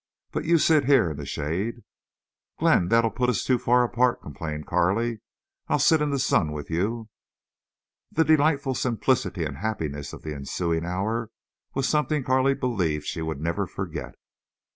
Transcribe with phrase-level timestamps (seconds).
[0.31, 1.83] But you sit here in the shade."
[2.57, 5.19] "Glenn, that'll put us too far apart," complained Carley.
[5.67, 7.09] "I'll sit in the sun with you."
[8.11, 11.29] The delightful simplicity and happiness of the ensuing hour
[11.75, 14.15] was something Carley believed she would never forget.